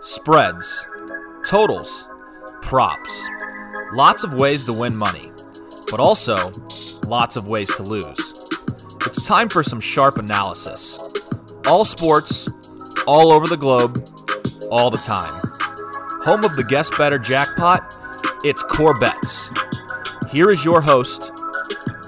Spreads, 0.00 0.86
totals, 1.46 2.08
props. 2.62 3.28
Lots 3.92 4.24
of 4.24 4.34
ways 4.34 4.64
to 4.64 4.72
win 4.72 4.96
money, 4.96 5.30
but 5.90 6.00
also 6.00 6.36
lots 7.06 7.36
of 7.36 7.48
ways 7.48 7.74
to 7.76 7.82
lose. 7.82 8.50
It's 9.06 9.26
time 9.26 9.48
for 9.48 9.62
some 9.62 9.80
sharp 9.80 10.16
analysis. 10.16 11.32
All 11.66 11.84
sports, 11.84 12.48
all 13.06 13.32
over 13.32 13.46
the 13.46 13.56
globe, 13.56 13.96
all 14.70 14.90
the 14.90 14.98
time. 14.98 15.30
Home 16.24 16.44
of 16.44 16.56
the 16.56 16.64
Guest 16.64 16.98
Better 16.98 17.18
Jackpot, 17.18 17.92
it's 18.44 18.62
Core 18.62 18.98
Bets. 18.98 19.52
Here 20.30 20.50
is 20.50 20.64
your 20.64 20.80
host, 20.80 21.32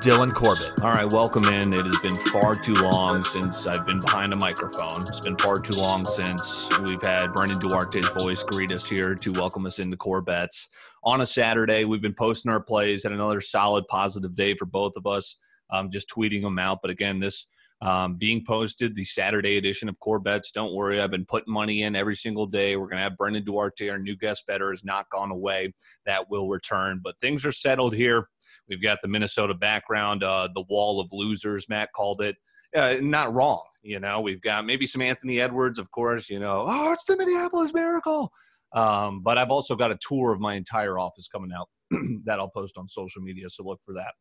Dylan 0.06 0.32
Corbett. 0.32 0.70
All 0.84 0.92
right, 0.92 1.12
welcome 1.12 1.42
in. 1.46 1.72
It 1.72 1.84
has 1.84 1.98
been 1.98 2.14
far 2.30 2.54
too 2.54 2.74
long 2.74 3.24
since 3.24 3.66
I've 3.66 3.84
been 3.84 4.00
behind 4.00 4.32
a 4.32 4.36
microphone. 4.36 5.00
It's 5.00 5.18
been 5.18 5.36
far 5.36 5.58
too 5.58 5.76
long 5.76 6.04
since 6.04 6.70
we've 6.86 7.02
had 7.02 7.32
Brendan 7.32 7.58
Duarte's 7.58 8.08
voice 8.10 8.44
greet 8.44 8.70
us 8.70 8.88
here 8.88 9.16
to 9.16 9.32
welcome 9.32 9.66
us 9.66 9.80
into 9.80 9.96
Core 9.96 10.22
Bets. 10.22 10.68
On 11.02 11.22
a 11.22 11.26
Saturday, 11.26 11.84
we've 11.84 12.00
been 12.00 12.14
posting 12.14 12.52
our 12.52 12.60
plays. 12.60 13.02
Had 13.02 13.10
another 13.10 13.40
solid, 13.40 13.88
positive 13.88 14.36
day 14.36 14.54
for 14.54 14.66
both 14.66 14.92
of 14.96 15.08
us. 15.08 15.38
Um, 15.70 15.90
just 15.90 16.08
tweeting 16.08 16.42
them 16.42 16.60
out. 16.60 16.82
But 16.82 16.92
again, 16.92 17.18
this 17.18 17.44
um, 17.82 18.16
being 18.16 18.44
posted, 18.44 18.94
the 18.94 19.04
Saturday 19.04 19.58
edition 19.58 19.88
of 19.88 19.98
Core 20.00 20.18
Bets. 20.18 20.50
Don't 20.52 20.74
worry, 20.74 21.00
I've 21.00 21.10
been 21.10 21.26
putting 21.26 21.52
money 21.52 21.82
in 21.82 21.94
every 21.94 22.16
single 22.16 22.46
day. 22.46 22.76
We're 22.76 22.86
going 22.86 22.98
to 22.98 23.02
have 23.02 23.16
Brendan 23.16 23.44
Duarte, 23.44 23.88
our 23.88 23.98
new 23.98 24.16
guest 24.16 24.44
better, 24.46 24.70
has 24.70 24.84
not 24.84 25.10
gone 25.10 25.30
away. 25.30 25.74
That 26.06 26.30
will 26.30 26.48
return. 26.48 27.00
But 27.02 27.18
things 27.20 27.44
are 27.44 27.52
settled 27.52 27.94
here. 27.94 28.28
We've 28.68 28.82
got 28.82 28.98
the 29.02 29.08
Minnesota 29.08 29.54
background, 29.54 30.24
uh, 30.24 30.48
the 30.54 30.64
wall 30.68 31.00
of 31.00 31.08
losers, 31.12 31.68
Matt 31.68 31.90
called 31.94 32.22
it. 32.22 32.36
Uh, 32.74 32.96
not 33.00 33.32
wrong. 33.32 33.62
You 33.82 34.00
know, 34.00 34.20
we've 34.20 34.40
got 34.40 34.66
maybe 34.66 34.86
some 34.86 35.00
Anthony 35.02 35.40
Edwards, 35.40 35.78
of 35.78 35.90
course, 35.92 36.28
you 36.28 36.40
know, 36.40 36.64
oh, 36.66 36.92
it's 36.92 37.04
the 37.04 37.16
Minneapolis 37.16 37.72
Miracle. 37.72 38.30
Um, 38.72 39.22
but 39.22 39.38
I've 39.38 39.50
also 39.50 39.76
got 39.76 39.92
a 39.92 39.98
tour 40.06 40.32
of 40.32 40.40
my 40.40 40.54
entire 40.54 40.98
office 40.98 41.28
coming 41.28 41.52
out 41.56 41.68
that 42.24 42.40
I'll 42.40 42.50
post 42.50 42.76
on 42.76 42.88
social 42.88 43.22
media. 43.22 43.48
So 43.48 43.62
look 43.64 43.80
for 43.84 43.94
that. 43.94 44.14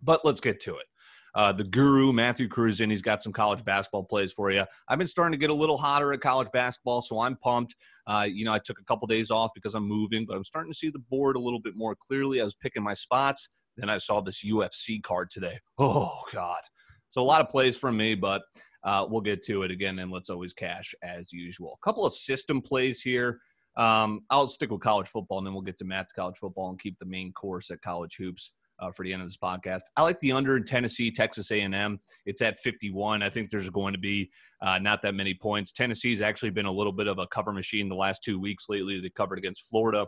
But 0.00 0.24
let's 0.24 0.40
get 0.40 0.60
to 0.60 0.76
it. 0.76 0.86
Uh, 1.34 1.52
the 1.52 1.64
guru, 1.64 2.12
Matthew 2.12 2.48
Cruzan, 2.48 2.90
he's 2.90 3.02
got 3.02 3.22
some 3.22 3.32
college 3.32 3.64
basketball 3.64 4.04
plays 4.04 4.32
for 4.32 4.50
you. 4.50 4.64
I've 4.88 4.98
been 4.98 5.06
starting 5.06 5.32
to 5.32 5.38
get 5.38 5.50
a 5.50 5.54
little 5.54 5.78
hotter 5.78 6.12
at 6.12 6.20
college 6.20 6.48
basketball, 6.52 7.00
so 7.00 7.20
I'm 7.20 7.36
pumped. 7.36 7.74
Uh, 8.06 8.26
you 8.30 8.44
know, 8.44 8.52
I 8.52 8.58
took 8.58 8.78
a 8.78 8.84
couple 8.84 9.06
days 9.06 9.30
off 9.30 9.50
because 9.54 9.74
I'm 9.74 9.88
moving, 9.88 10.26
but 10.26 10.36
I'm 10.36 10.44
starting 10.44 10.72
to 10.72 10.78
see 10.78 10.90
the 10.90 10.98
board 10.98 11.36
a 11.36 11.40
little 11.40 11.60
bit 11.60 11.74
more 11.74 11.94
clearly. 11.94 12.40
I 12.40 12.44
was 12.44 12.54
picking 12.54 12.82
my 12.82 12.94
spots. 12.94 13.48
Then 13.76 13.88
I 13.88 13.96
saw 13.96 14.20
this 14.20 14.44
UFC 14.44 15.02
card 15.02 15.30
today. 15.30 15.58
Oh, 15.78 16.20
God. 16.32 16.60
So 17.08 17.22
a 17.22 17.24
lot 17.24 17.40
of 17.40 17.48
plays 17.48 17.78
from 17.78 17.96
me, 17.96 18.14
but 18.14 18.42
uh, 18.84 19.06
we'll 19.08 19.22
get 19.22 19.42
to 19.44 19.62
it 19.62 19.70
again, 19.70 19.98
and 20.00 20.10
let's 20.10 20.28
always 20.28 20.52
cash 20.52 20.94
as 21.02 21.32
usual. 21.32 21.78
A 21.80 21.84
couple 21.84 22.04
of 22.04 22.12
system 22.12 22.60
plays 22.60 23.00
here. 23.00 23.38
Um, 23.76 24.20
I'll 24.28 24.48
stick 24.48 24.70
with 24.70 24.82
college 24.82 25.08
football, 25.08 25.38
and 25.38 25.46
then 25.46 25.54
we'll 25.54 25.62
get 25.62 25.78
to 25.78 25.84
Matt's 25.86 26.12
college 26.12 26.36
football 26.36 26.68
and 26.68 26.78
keep 26.78 26.98
the 26.98 27.06
main 27.06 27.32
course 27.32 27.70
at 27.70 27.80
college 27.80 28.16
hoops 28.16 28.52
uh, 28.82 28.90
for 28.90 29.04
the 29.04 29.12
end 29.12 29.22
of 29.22 29.28
this 29.28 29.36
podcast. 29.36 29.80
I 29.96 30.02
like 30.02 30.18
the 30.20 30.32
under 30.32 30.56
in 30.56 30.64
Tennessee, 30.64 31.10
Texas 31.10 31.50
A&M. 31.50 32.00
It's 32.26 32.42
at 32.42 32.58
51. 32.58 33.22
I 33.22 33.30
think 33.30 33.48
there's 33.48 33.70
going 33.70 33.92
to 33.92 33.98
be 33.98 34.30
uh, 34.60 34.78
not 34.78 35.00
that 35.02 35.14
many 35.14 35.34
points. 35.34 35.72
Tennessee's 35.72 36.20
actually 36.20 36.50
been 36.50 36.66
a 36.66 36.72
little 36.72 36.92
bit 36.92 37.06
of 37.06 37.18
a 37.18 37.26
cover 37.28 37.52
machine 37.52 37.88
the 37.88 37.94
last 37.94 38.22
two 38.24 38.40
weeks 38.40 38.64
lately. 38.68 39.00
They 39.00 39.10
covered 39.10 39.38
against 39.38 39.68
Florida. 39.68 40.06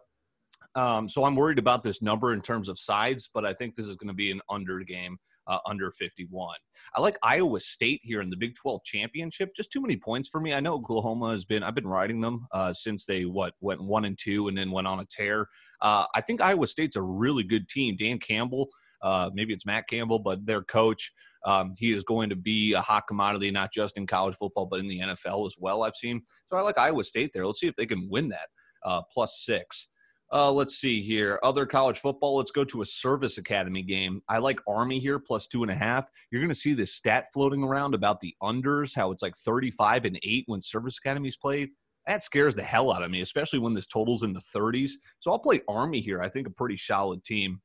Um, 0.75 1.09
so 1.09 1.25
I'm 1.25 1.37
worried 1.37 1.59
about 1.59 1.85
this 1.85 2.03
number 2.03 2.33
in 2.33 2.41
terms 2.41 2.69
of 2.69 2.79
sides, 2.79 3.31
but 3.33 3.45
I 3.45 3.53
think 3.53 3.75
this 3.75 3.87
is 3.87 3.97
going 3.97 4.09
to 4.09 4.15
be 4.15 4.31
an 4.31 4.41
under 4.51 4.81
game. 4.81 5.19
Uh, 5.47 5.59
under 5.67 5.91
51. 5.91 6.57
I 6.97 7.01
like 7.01 7.19
Iowa 7.23 7.61
State 7.61 8.01
here 8.03 8.23
in 8.23 8.31
the 8.31 8.37
Big 8.37 8.55
12 8.55 8.83
championship. 8.85 9.55
Just 9.55 9.71
too 9.71 9.83
many 9.83 9.97
points 9.97 10.29
for 10.29 10.41
me. 10.41 10.55
I 10.55 10.61
know 10.61 10.75
Oklahoma 10.75 11.33
has 11.33 11.45
been. 11.45 11.63
I've 11.63 11.75
been 11.75 11.87
riding 11.87 12.21
them 12.21 12.47
uh, 12.53 12.73
since 12.73 13.05
they 13.05 13.25
what 13.25 13.53
went 13.61 13.83
one 13.83 14.07
and 14.07 14.19
two 14.19 14.49
and 14.49 14.57
then 14.57 14.71
went 14.71 14.87
on 14.87 15.01
a 15.01 15.05
tear. 15.05 15.49
Uh, 15.83 16.07
I 16.15 16.23
think 16.23 16.41
Iowa 16.41 16.67
State's 16.67 16.97
a 16.97 17.03
really 17.03 17.43
good 17.43 17.69
team. 17.69 17.97
Dan 17.97 18.19
Campbell, 18.19 18.69
uh, 19.03 19.31
maybe 19.35 19.53
it's 19.53 19.67
Matt 19.67 19.87
Campbell, 19.89 20.19
but 20.19 20.45
their 20.47 20.63
coach, 20.63 21.13
um, 21.45 21.75
he 21.77 21.93
is 21.93 22.05
going 22.05 22.31
to 22.31 22.37
be 22.37 22.73
a 22.73 22.81
hot 22.81 23.07
commodity, 23.07 23.51
not 23.51 23.71
just 23.73 23.99
in 23.99 24.07
college 24.07 24.35
football, 24.37 24.65
but 24.67 24.81
in 24.81 24.89
the 24.89 25.01
NFL 25.01 25.47
as 25.47 25.57
well, 25.59 25.83
I've 25.83 25.95
seen. 25.95 26.23
So 26.51 26.57
I 26.57 26.63
like 26.63 26.79
Iowa 26.79 27.05
State 27.05 27.33
there. 27.35 27.47
Let's 27.47 27.61
see 27.61 27.67
if 27.67 27.77
they 27.77 27.87
can 27.87 28.09
win 28.11 28.29
that 28.31 28.49
uh, 28.85 29.03
plus 29.13 29.43
six. 29.45 29.89
Uh, 30.33 30.51
let's 30.51 30.77
see 30.77 31.03
here. 31.03 31.39
Other 31.43 31.65
college 31.65 32.01
football. 32.01 32.37
Let's 32.37 32.51
go 32.51 32.65
to 32.65 32.83
a 32.83 32.87
service 32.87 33.39
academy 33.39 33.83
game. 33.83 34.21
I 34.29 34.39
like 34.39 34.61
Army 34.67 34.99
here 34.99 35.19
plus 35.19 35.47
two 35.47 35.63
and 35.63 35.71
a 35.71 35.77
half. 35.77 36.09
You're 36.31 36.41
going 36.41 36.49
to 36.49 36.55
see 36.55 36.75
this 36.75 36.95
stat 36.95 37.27
floating 37.33 37.63
around 37.63 37.95
about 37.95 38.21
the 38.21 38.35
unders, 38.43 38.97
how 38.97 39.13
it's 39.13 39.23
like 39.23 39.37
35 39.37 40.07
and 40.07 40.19
eight 40.25 40.45
when 40.47 40.61
service 40.61 40.99
academies 40.99 41.37
played 41.37 41.71
that 42.07 42.23
scares 42.23 42.55
the 42.55 42.63
hell 42.63 42.93
out 42.93 43.03
of 43.03 43.11
me, 43.11 43.21
especially 43.23 43.59
when 43.59 43.75
this 43.75 43.87
total's 43.87 44.23
in 44.23 44.33
the 44.33 44.43
30s. 44.55 44.93
So 45.21 45.33
I'll 45.33 45.39
play 45.39 45.63
Army 45.69 46.01
here. 46.01 46.21
I 46.21 46.29
think 46.29 46.47
a 46.47 46.51
pretty 46.51 46.77
solid 46.77 47.25
team. 47.25 47.61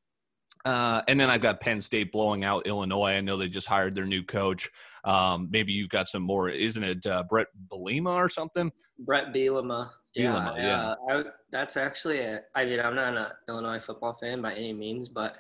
Uh, 0.66 1.02
and 1.08 1.20
then 1.20 1.30
I've 1.30 1.42
got 1.42 1.62
Penn 1.62 1.82
State 1.82 2.12
blowing 2.12 2.44
out 2.44 2.68
Illinois. 2.68 3.12
I 3.12 3.22
know 3.22 3.38
they 3.38 3.48
just 3.48 3.68
hired 3.68 3.96
their 3.96 4.06
new 4.06 4.24
coach. 4.24 4.70
Um, 5.06 5.48
maybe 5.50 5.72
you've 5.72 5.90
got 5.90 6.10
some 6.10 6.24
more. 6.24 6.50
Isn't 6.50 6.84
it 6.84 7.06
uh, 7.08 7.24
Brett 7.30 7.48
Bielema 7.72 8.14
or 8.14 8.30
something? 8.30 8.72
Brett 9.00 9.34
Bielema. 9.34 9.90
Yeah, 10.14 10.56
yeah. 10.56 10.96
I, 11.10 11.24
that's 11.52 11.78
actually. 11.78 12.20
A, 12.20 12.42
I 12.56 12.66
mean, 12.66 12.80
I'm 12.80 12.96
not 12.96 13.16
an 13.16 13.28
Illinois 13.48 13.80
football 13.80 14.14
fan 14.14 14.42
by 14.42 14.54
any 14.54 14.74
means, 14.74 15.08
but 15.08 15.38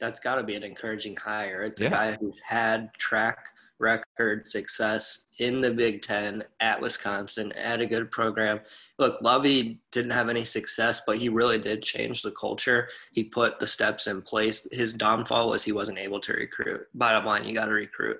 that's 0.00 0.20
got 0.20 0.36
to 0.36 0.42
be 0.42 0.54
an 0.54 0.62
encouraging 0.62 1.16
hire. 1.16 1.62
It's 1.64 1.80
a 1.80 1.84
yeah. 1.84 1.90
guy 1.90 2.16
who's 2.18 2.40
had 2.40 2.92
track 2.94 3.38
record 3.78 4.46
success 4.46 5.26
in 5.38 5.60
the 5.60 5.70
Big 5.70 6.02
Ten 6.02 6.42
at 6.60 6.80
Wisconsin 6.80 7.52
at 7.52 7.80
a 7.80 7.86
good 7.86 8.10
program. 8.10 8.60
Look, 8.98 9.20
Lovie 9.20 9.81
didn't 9.92 10.10
have 10.10 10.28
any 10.28 10.44
success, 10.44 11.02
but 11.06 11.18
he 11.18 11.28
really 11.28 11.58
did 11.58 11.82
change 11.82 12.22
the 12.22 12.32
culture. 12.32 12.88
He 13.12 13.22
put 13.22 13.60
the 13.60 13.66
steps 13.66 14.06
in 14.06 14.22
place. 14.22 14.66
His 14.72 14.94
downfall 14.94 15.50
was 15.50 15.62
he 15.62 15.72
wasn't 15.72 15.98
able 15.98 16.20
to 16.20 16.32
recruit. 16.32 16.86
Bottom 16.94 17.26
line, 17.26 17.44
you 17.44 17.54
got 17.54 17.66
to 17.66 17.72
recruit. 17.72 18.18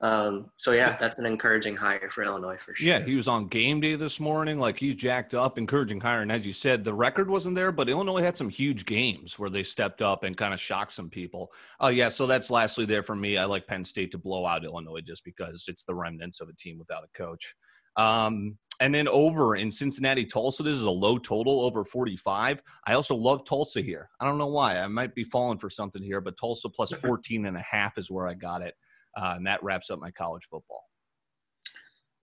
Um, 0.00 0.50
so 0.56 0.72
yeah, 0.72 0.96
that's 1.00 1.18
an 1.18 1.24
encouraging 1.24 1.76
hire 1.76 2.10
for 2.10 2.22
Illinois 2.24 2.58
for 2.58 2.74
sure. 2.74 2.86
Yeah, 2.86 3.00
he 3.00 3.14
was 3.14 3.26
on 3.26 3.48
game 3.48 3.80
day 3.80 3.94
this 3.94 4.20
morning. 4.20 4.58
Like 4.58 4.78
he's 4.78 4.94
jacked 4.94 5.34
up, 5.34 5.56
encouraging 5.56 6.00
hire. 6.00 6.20
And 6.20 6.30
as 6.30 6.44
you 6.46 6.52
said, 6.52 6.84
the 6.84 6.92
record 6.92 7.30
wasn't 7.30 7.54
there, 7.56 7.72
but 7.72 7.88
Illinois 7.88 8.22
had 8.22 8.36
some 8.36 8.50
huge 8.50 8.84
games 8.84 9.38
where 9.38 9.50
they 9.50 9.62
stepped 9.62 10.02
up 10.02 10.24
and 10.24 10.36
kind 10.36 10.52
of 10.52 10.60
shocked 10.60 10.92
some 10.92 11.08
people. 11.08 11.50
Oh 11.80 11.86
uh, 11.86 11.90
yeah, 11.90 12.10
so 12.10 12.26
that's 12.26 12.50
lastly 12.50 12.84
there 12.84 13.02
for 13.02 13.16
me. 13.16 13.38
I 13.38 13.46
like 13.46 13.66
Penn 13.66 13.84
State 13.84 14.10
to 14.10 14.18
blow 14.18 14.44
out 14.44 14.64
Illinois 14.64 15.00
just 15.00 15.24
because 15.24 15.64
it's 15.68 15.84
the 15.84 15.94
remnants 15.94 16.40
of 16.40 16.50
a 16.50 16.54
team 16.54 16.78
without 16.78 17.04
a 17.04 17.18
coach. 17.18 17.54
Um, 17.96 18.58
and 18.80 18.94
then 18.94 19.08
over 19.08 19.56
in 19.56 19.70
Cincinnati, 19.70 20.24
Tulsa, 20.24 20.62
this 20.62 20.74
is 20.74 20.82
a 20.82 20.90
low 20.90 21.18
total 21.18 21.60
over 21.62 21.84
45. 21.84 22.62
I 22.86 22.94
also 22.94 23.14
love 23.14 23.44
Tulsa 23.44 23.80
here. 23.80 24.10
I 24.20 24.24
don't 24.24 24.38
know 24.38 24.48
why. 24.48 24.78
I 24.78 24.86
might 24.88 25.14
be 25.14 25.24
falling 25.24 25.58
for 25.58 25.70
something 25.70 26.02
here, 26.02 26.20
but 26.20 26.36
Tulsa 26.36 26.68
plus 26.68 26.92
14 26.92 27.46
and 27.46 27.56
a 27.56 27.60
half 27.60 27.98
is 27.98 28.10
where 28.10 28.26
I 28.26 28.34
got 28.34 28.62
it. 28.62 28.74
Uh, 29.16 29.34
and 29.36 29.46
that 29.46 29.62
wraps 29.62 29.90
up 29.90 30.00
my 30.00 30.10
college 30.10 30.44
football. 30.44 30.84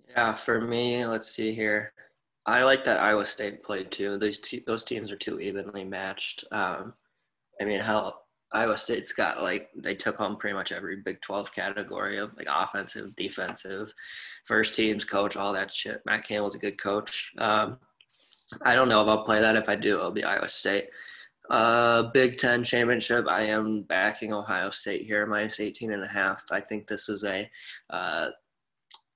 Yeah, 0.10 0.34
for 0.34 0.60
me, 0.60 1.06
let's 1.06 1.32
see 1.32 1.54
here. 1.54 1.94
I 2.46 2.64
like 2.64 2.84
that 2.84 3.00
Iowa 3.00 3.26
State 3.26 3.64
played 3.64 3.92
too. 3.92 4.18
Those 4.18 4.40
te- 4.40 4.64
those 4.68 4.84
teams 4.84 5.12
are 5.12 5.16
too 5.16 5.40
evenly 5.40 5.86
matched. 5.86 6.44
Um, 6.52 6.96
I 7.62 7.66
mean, 7.66 7.80
hell, 7.80 8.21
Iowa 8.54 8.78
State's 8.78 9.14
got 9.14 9.42
like 9.42 9.70
they 9.76 9.96
took 9.96 10.18
home 10.18 10.38
pretty 10.38 10.54
much 10.54 10.72
every 10.72 10.98
Big 10.98 11.22
12 11.22 11.54
category 11.54 12.18
of 12.18 12.36
like 12.36 12.48
offensive, 12.50 13.16
defensive, 13.16 13.94
first 14.46 14.76
teams, 14.76 15.06
coach, 15.06 15.38
all 15.38 15.54
that 15.54 15.74
shit. 15.74 16.02
Matt 16.06 16.28
Campbell's 16.28 16.56
a 16.56 16.60
good 16.60 16.82
coach. 16.82 17.32
Um, 17.38 17.80
I 18.64 18.76
don't 18.76 18.90
know 18.90 19.02
if 19.02 19.08
I'll 19.08 19.24
play 19.24 19.40
that. 19.40 19.56
If 19.56 19.70
I 19.70 19.76
do, 19.76 19.98
it'll 19.98 20.12
be 20.12 20.26
Iowa 20.26 20.50
State. 20.50 20.90
Uh, 21.50 22.04
Big 22.14 22.38
Ten 22.38 22.64
championship. 22.64 23.26
I 23.28 23.44
am 23.44 23.84
backing 23.84 24.34
Ohio 24.34 24.70
State 24.70 25.06
here, 25.06 25.26
minus 25.26 25.60
18 25.60 25.94
and 25.94 26.04
a 26.04 26.08
half. 26.08 26.44
I 26.52 26.60
think 26.60 26.88
this 26.88 27.08
is 27.08 27.24
a 27.24 27.50
uh, 27.90 28.30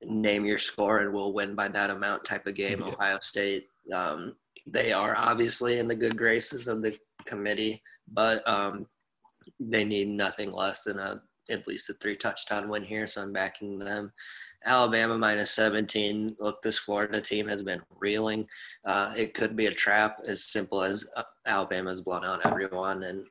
name 0.02 0.46
your 0.46 0.58
score 0.58 1.00
and 1.00 1.14
we'll 1.14 1.34
win 1.34 1.56
by 1.56 1.68
that 1.68 1.90
amount 1.90 2.24
type 2.24 2.48
of 2.48 2.56
game. 2.56 2.80
Yeah. 2.80 2.88
Ohio 2.88 3.20
State. 3.20 3.68
Um, 3.94 4.36
they 4.66 4.92
are 4.94 5.16
obviously 5.18 5.80
in 5.80 5.88
the 5.88 5.96
good 5.96 6.18
graces 6.18 6.68
of 6.68 6.82
the 6.82 6.98
committee, 7.26 7.82
but 8.12 8.48
um, 8.48 8.88
they 9.60 9.84
need 9.84 10.08
nothing 10.08 10.52
less 10.52 10.84
than 10.84 11.00
a 11.00 11.22
at 11.50 11.68
least 11.68 11.90
a 11.90 11.94
three 11.94 12.16
touchdown 12.16 12.70
win 12.70 12.84
here, 12.84 13.08
so 13.08 13.22
I'm 13.22 13.34
backing 13.34 13.78
them. 13.78 14.12
Alabama 14.66 15.18
minus 15.18 15.52
17. 15.52 16.36
Look, 16.40 16.62
this 16.62 16.80
Florida 16.80 17.22
team 17.22 17.48
has 17.48 17.62
been 17.62 17.82
reeling. 18.00 18.48
Uh, 18.84 19.14
it 19.16 19.34
could 19.34 19.56
be 19.56 19.68
a 19.68 19.74
trap 19.74 20.18
as 20.28 20.44
simple 20.44 20.82
as 20.82 21.08
uh, 21.16 21.24
Alabama's 21.46 22.02
blown 22.02 22.26
out 22.26 22.46
everyone 22.46 23.04
and 23.04 23.26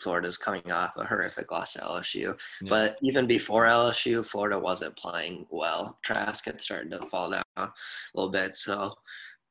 Florida's 0.00 0.38
coming 0.38 0.72
off 0.72 0.96
a 0.96 1.04
horrific 1.04 1.52
loss 1.52 1.74
to 1.74 1.80
LSU. 1.80 2.38
Yeah. 2.62 2.68
But 2.70 2.96
even 3.02 3.26
before 3.26 3.66
LSU, 3.66 4.24
Florida 4.24 4.58
wasn't 4.58 4.96
playing 4.96 5.46
well. 5.50 5.98
Trask 6.02 6.46
had 6.46 6.60
started 6.60 6.90
to 6.92 7.06
fall 7.10 7.30
down 7.30 7.42
a 7.56 7.68
little 8.14 8.30
bit. 8.30 8.56
So 8.56 8.94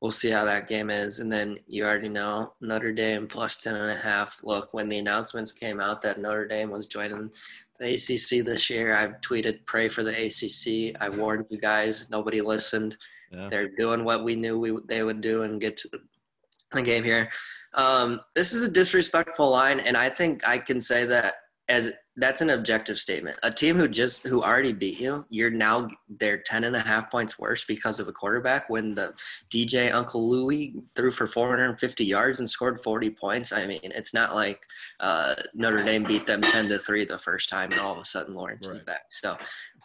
we'll 0.00 0.10
see 0.10 0.30
how 0.30 0.44
that 0.44 0.68
game 0.68 0.90
is. 0.90 1.18
And 1.18 1.30
then 1.30 1.58
you 1.66 1.84
already 1.84 2.08
know 2.08 2.52
Notre 2.60 2.92
Dame 2.92 3.26
plus 3.26 3.56
10 3.56 3.74
and 3.74 3.90
a 3.90 3.96
half. 3.96 4.40
Look, 4.42 4.72
when 4.72 4.88
the 4.88 4.98
announcements 4.98 5.52
came 5.52 5.80
out 5.80 6.00
that 6.02 6.20
Notre 6.20 6.46
Dame 6.46 6.70
was 6.70 6.86
joining 6.86 7.30
the 7.78 7.94
ACC 7.94 8.44
this 8.44 8.70
year, 8.70 8.94
I've 8.94 9.20
tweeted, 9.20 9.66
pray 9.66 9.88
for 9.88 10.02
the 10.02 10.26
ACC. 10.26 10.96
I 11.00 11.08
warned 11.10 11.46
you 11.50 11.60
guys. 11.60 12.08
Nobody 12.10 12.40
listened. 12.40 12.96
Yeah. 13.30 13.48
They're 13.50 13.68
doing 13.68 14.04
what 14.04 14.24
we 14.24 14.36
knew 14.36 14.58
we 14.58 14.76
they 14.88 15.02
would 15.02 15.20
do 15.20 15.42
and 15.42 15.60
get 15.60 15.76
to 15.78 15.90
the 16.72 16.82
game 16.82 17.04
here. 17.04 17.30
Um, 17.74 18.20
this 18.34 18.52
is 18.52 18.64
a 18.64 18.70
disrespectful 18.70 19.50
line, 19.50 19.78
and 19.78 19.96
I 19.96 20.10
think 20.10 20.46
I 20.46 20.58
can 20.58 20.80
say 20.80 21.06
that 21.06 21.34
as 21.70 21.92
that's 22.16 22.40
an 22.42 22.50
objective 22.50 22.98
statement. 22.98 23.38
A 23.42 23.50
team 23.50 23.76
who 23.76 23.88
just 23.88 24.26
who 24.26 24.42
already 24.42 24.72
beat 24.72 25.00
you, 25.00 25.24
you're 25.30 25.50
now 25.50 25.88
they're 26.18 26.38
10 26.38 26.64
and 26.64 26.76
a 26.76 26.80
half 26.80 27.10
points 27.10 27.38
worse 27.38 27.64
because 27.64 28.00
of 28.00 28.08
a 28.08 28.12
quarterback 28.12 28.68
when 28.68 28.94
the 28.94 29.14
DJ 29.48 29.90
Uiagalelei 29.90 30.82
threw 30.96 31.10
for 31.12 31.26
450 31.26 32.04
yards 32.04 32.40
and 32.40 32.50
scored 32.50 32.82
40 32.82 33.10
points. 33.10 33.52
I 33.52 33.66
mean, 33.66 33.80
it's 33.84 34.12
not 34.12 34.34
like 34.34 34.60
uh, 34.98 35.36
Notre 35.54 35.82
Dame 35.82 36.04
beat 36.04 36.26
them 36.26 36.42
10 36.42 36.68
to 36.68 36.78
3 36.78 37.06
the 37.06 37.18
first 37.18 37.48
time 37.48 37.70
and 37.70 37.80
all 37.80 37.92
of 37.92 37.98
a 37.98 38.04
sudden 38.04 38.34
Lawrence 38.34 38.66
right. 38.66 38.76
is 38.76 38.82
back. 38.84 39.04
So 39.10 39.36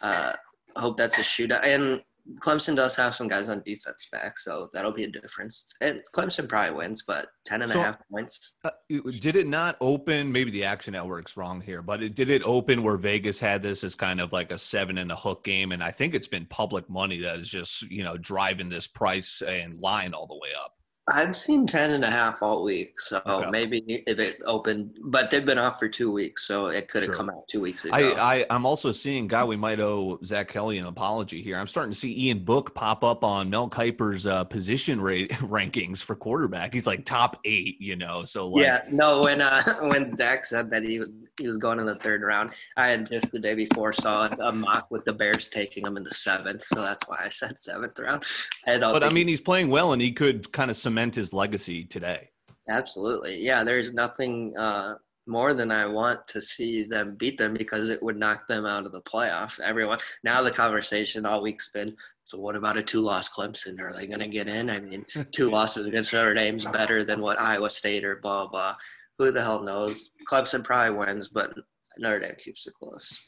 uh, 0.02 0.32
I 0.76 0.80
hope 0.80 0.96
that's 0.96 1.18
a 1.18 1.22
shootout. 1.22 1.64
And 1.64 2.02
Clemson 2.40 2.74
does 2.74 2.96
have 2.96 3.14
some 3.14 3.28
guys 3.28 3.48
on 3.48 3.62
defense 3.64 4.08
back, 4.10 4.38
so 4.38 4.68
that'll 4.72 4.92
be 4.92 5.04
a 5.04 5.10
difference. 5.10 5.72
And 5.80 6.02
Clemson 6.14 6.48
probably 6.48 6.76
wins, 6.76 7.04
but 7.06 7.28
10 7.44 7.62
and 7.62 7.70
so, 7.70 7.80
a 7.80 7.82
half 7.84 7.96
points. 8.10 8.56
Uh, 8.64 8.70
did 8.88 9.36
it 9.36 9.46
not 9.46 9.76
open? 9.80 10.30
Maybe 10.30 10.50
the 10.50 10.64
Action 10.64 10.92
Network's 10.92 11.36
wrong 11.36 11.60
here, 11.60 11.82
but 11.82 12.02
it, 12.02 12.14
did 12.14 12.30
it 12.30 12.42
open 12.44 12.82
where 12.82 12.96
Vegas 12.96 13.38
had 13.38 13.62
this 13.62 13.82
as 13.82 13.94
kind 13.94 14.20
of 14.20 14.32
like 14.32 14.52
a 14.52 14.58
seven 14.58 14.98
and 14.98 15.10
a 15.10 15.16
hook 15.16 15.44
game? 15.44 15.72
And 15.72 15.82
I 15.82 15.90
think 15.90 16.14
it's 16.14 16.28
been 16.28 16.46
public 16.46 16.88
money 16.88 17.20
that 17.22 17.38
is 17.38 17.48
just, 17.48 17.82
you 17.90 18.04
know, 18.04 18.16
driving 18.16 18.68
this 18.68 18.86
price 18.86 19.42
and 19.42 19.78
line 19.80 20.14
all 20.14 20.26
the 20.26 20.34
way 20.34 20.50
up. 20.56 20.75
I've 21.08 21.36
seen 21.36 21.68
10 21.68 21.92
and 21.92 22.04
a 22.04 22.10
half 22.10 22.42
all 22.42 22.64
week. 22.64 23.00
So 23.00 23.22
okay. 23.24 23.50
maybe 23.50 24.02
if 24.06 24.18
it 24.18 24.42
opened, 24.44 24.98
but 25.02 25.30
they've 25.30 25.44
been 25.44 25.58
off 25.58 25.78
for 25.78 25.88
two 25.88 26.10
weeks. 26.10 26.46
So 26.46 26.66
it 26.66 26.88
could 26.88 27.02
have 27.02 27.08
sure. 27.08 27.14
come 27.14 27.30
out 27.30 27.46
two 27.48 27.60
weeks 27.60 27.84
ago. 27.84 27.94
I, 27.94 28.40
I, 28.40 28.54
am 28.54 28.66
also 28.66 28.90
seeing, 28.90 29.28
guy, 29.28 29.44
we 29.44 29.54
might 29.54 29.78
owe 29.78 30.18
Zach 30.24 30.48
Kelly 30.48 30.78
an 30.78 30.86
apology 30.86 31.42
here. 31.42 31.58
I'm 31.58 31.68
starting 31.68 31.92
to 31.92 31.98
see 31.98 32.26
Ian 32.26 32.40
Book 32.40 32.74
pop 32.74 33.04
up 33.04 33.22
on 33.22 33.48
Mel 33.48 33.68
Kiper's 33.68 34.26
uh, 34.26 34.42
position 34.44 35.00
rate 35.00 35.30
rankings 35.34 35.98
for 35.98 36.16
quarterback. 36.16 36.74
He's 36.74 36.88
like 36.88 37.04
top 37.04 37.38
eight, 37.44 37.80
you 37.80 37.94
know. 37.94 38.24
So 38.24 38.48
like, 38.48 38.64
yeah, 38.64 38.82
no, 38.90 39.22
when, 39.22 39.40
uh, 39.40 39.62
when 39.82 40.14
Zach 40.14 40.44
said 40.44 40.70
that 40.70 40.82
he 40.82 40.98
was, 40.98 41.08
he 41.38 41.46
was 41.46 41.56
going 41.56 41.78
in 41.78 41.86
the 41.86 41.96
third 41.96 42.22
round, 42.22 42.50
I 42.76 42.88
had 42.88 43.08
just 43.08 43.30
the 43.30 43.38
day 43.38 43.54
before 43.54 43.92
saw 43.92 44.26
a 44.26 44.50
mock 44.50 44.90
with 44.90 45.04
the 45.04 45.12
Bears 45.12 45.46
taking 45.46 45.86
him 45.86 45.96
in 45.96 46.02
the 46.02 46.10
seventh. 46.10 46.64
So 46.64 46.80
that's 46.80 47.06
why 47.06 47.18
I 47.24 47.28
said 47.28 47.58
seventh 47.58 47.98
round. 47.98 48.24
I 48.66 48.78
but 48.78 49.04
I 49.04 49.10
mean, 49.10 49.28
he's 49.28 49.40
playing 49.40 49.68
well 49.68 49.92
and 49.92 50.02
he 50.02 50.12
could 50.12 50.50
kind 50.52 50.70
of 50.70 50.76
cement 50.96 51.14
his 51.14 51.34
legacy 51.34 51.84
today. 51.84 52.30
Absolutely. 52.70 53.36
Yeah, 53.36 53.64
there's 53.64 53.92
nothing 53.92 54.56
uh, 54.56 54.94
more 55.26 55.52
than 55.52 55.70
I 55.70 55.84
want 55.84 56.26
to 56.28 56.40
see 56.40 56.84
them 56.84 57.16
beat 57.16 57.36
them 57.36 57.52
because 57.52 57.90
it 57.90 58.02
would 58.02 58.16
knock 58.16 58.48
them 58.48 58.64
out 58.64 58.86
of 58.86 58.92
the 58.92 59.02
playoff. 59.02 59.60
Everyone 59.60 59.98
now 60.24 60.40
the 60.42 60.50
conversation 60.50 61.26
all 61.26 61.42
week's 61.42 61.70
been 61.70 61.94
so 62.24 62.38
what 62.38 62.56
about 62.56 62.78
a 62.78 62.82
two 62.82 63.00
loss 63.00 63.28
Clemson? 63.28 63.78
Are 63.78 63.92
they 63.92 64.06
gonna 64.06 64.26
get 64.26 64.48
in? 64.48 64.70
I 64.70 64.80
mean, 64.80 65.04
two 65.32 65.50
losses 65.50 65.86
against 65.86 66.14
Notre 66.14 66.32
Dame's 66.32 66.64
better 66.64 67.04
than 67.04 67.20
what 67.20 67.38
Iowa 67.38 67.68
State 67.68 68.04
or 68.04 68.16
blah 68.16 68.48
blah. 68.48 68.74
Who 69.18 69.30
the 69.30 69.42
hell 69.42 69.62
knows? 69.62 70.10
Clemson 70.30 70.64
probably 70.64 70.96
wins, 70.96 71.28
but 71.28 71.52
Notre 71.98 72.20
Dame 72.20 72.36
keeps 72.38 72.66
it 72.66 72.72
close. 72.80 73.20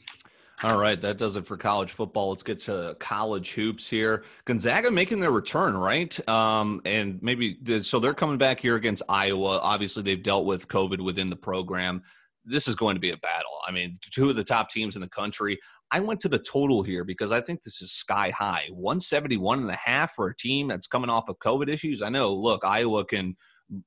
All 0.61 0.77
right, 0.77 0.99
that 0.99 1.17
does 1.17 1.37
it 1.37 1.45
for 1.45 1.55
college 1.55 1.93
football. 1.93 2.31
Let's 2.31 2.43
get 2.43 2.59
to 2.61 2.95
college 2.99 3.53
hoops 3.53 3.89
here. 3.89 4.25
Gonzaga 4.43 4.91
making 4.91 5.21
their 5.21 5.31
return, 5.31 5.77
right? 5.77 6.27
Um, 6.27 6.81
and 6.83 7.17
maybe 7.21 7.57
so 7.81 7.99
they're 7.99 8.13
coming 8.13 8.37
back 8.37 8.59
here 8.59 8.75
against 8.75 9.03
Iowa. 9.07 9.59
Obviously, 9.59 10.03
they've 10.03 10.21
dealt 10.21 10.45
with 10.45 10.67
COVID 10.67 10.99
within 10.99 11.29
the 11.29 11.35
program. 11.37 12.03
This 12.43 12.67
is 12.67 12.75
going 12.75 12.95
to 12.95 12.99
be 12.99 13.11
a 13.11 13.17
battle. 13.17 13.57
I 13.65 13.71
mean, 13.71 13.99
two 14.01 14.29
of 14.29 14.35
the 14.35 14.43
top 14.43 14.69
teams 14.69 14.95
in 14.97 15.01
the 15.01 15.07
country. 15.07 15.57
I 15.91 16.01
went 16.01 16.19
to 16.21 16.29
the 16.29 16.39
total 16.39 16.83
here 16.83 17.05
because 17.05 17.31
I 17.31 17.39
think 17.39 17.63
this 17.63 17.81
is 17.81 17.93
sky 17.93 18.29
high 18.29 18.67
171 18.71 19.61
and 19.61 19.71
a 19.71 19.75
half 19.75 20.13
for 20.13 20.27
a 20.27 20.35
team 20.35 20.67
that's 20.67 20.87
coming 20.87 21.09
off 21.09 21.29
of 21.29 21.39
COVID 21.39 21.69
issues. 21.69 22.01
I 22.01 22.09
know, 22.09 22.33
look, 22.33 22.65
Iowa 22.65 23.05
can 23.05 23.37